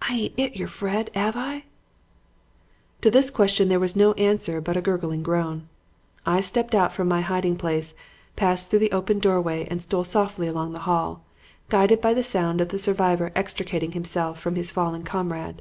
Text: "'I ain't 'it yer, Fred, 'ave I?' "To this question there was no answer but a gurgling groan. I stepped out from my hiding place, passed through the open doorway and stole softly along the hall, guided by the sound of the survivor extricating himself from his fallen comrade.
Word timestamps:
"'I 0.00 0.14
ain't 0.14 0.34
'it 0.38 0.56
yer, 0.56 0.66
Fred, 0.66 1.10
'ave 1.14 1.38
I?' 1.38 1.64
"To 3.02 3.10
this 3.10 3.28
question 3.28 3.68
there 3.68 3.78
was 3.78 3.94
no 3.94 4.12
answer 4.14 4.58
but 4.58 4.74
a 4.74 4.80
gurgling 4.80 5.22
groan. 5.22 5.68
I 6.24 6.40
stepped 6.40 6.74
out 6.74 6.94
from 6.94 7.08
my 7.08 7.20
hiding 7.20 7.56
place, 7.56 7.94
passed 8.36 8.70
through 8.70 8.78
the 8.78 8.92
open 8.92 9.18
doorway 9.18 9.68
and 9.70 9.82
stole 9.82 10.04
softly 10.04 10.46
along 10.46 10.72
the 10.72 10.78
hall, 10.88 11.26
guided 11.68 12.00
by 12.00 12.14
the 12.14 12.24
sound 12.24 12.62
of 12.62 12.70
the 12.70 12.78
survivor 12.78 13.32
extricating 13.36 13.92
himself 13.92 14.40
from 14.40 14.54
his 14.54 14.70
fallen 14.70 15.02
comrade. 15.04 15.60